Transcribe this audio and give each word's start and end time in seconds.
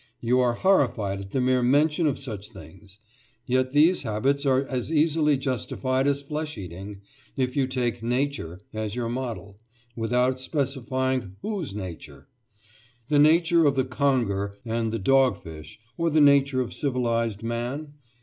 You 0.19 0.39
are 0.39 0.53
horrified 0.55 1.19
at 1.21 1.29
the 1.29 1.39
mere 1.39 1.61
mention 1.61 2.07
of 2.07 2.17
such 2.17 2.49
things. 2.49 2.97
Yet 3.45 3.71
these 3.71 4.01
habits 4.01 4.47
are 4.47 4.63
as 4.65 4.91
easily 4.91 5.37
justified 5.37 6.07
as 6.07 6.23
flesh 6.23 6.57
eating, 6.57 7.01
if 7.37 7.55
you 7.55 7.67
take 7.67 8.01
"Nature" 8.01 8.61
as 8.73 8.95
your 8.95 9.09
model, 9.09 9.59
without 9.95 10.39
specifying 10.39 11.35
whose 11.43 11.75
nature? 11.75 12.27
The 13.09 13.19
nature 13.19 13.67
of 13.67 13.75
the 13.75 13.85
conger 13.85 14.55
and 14.65 14.91
the 14.91 14.97
dog 14.97 15.43
fish, 15.43 15.79
or 15.99 16.09
the 16.09 16.19
nature 16.19 16.61
of 16.61 16.73
civilised 16.73 17.43
man? 17.43 17.93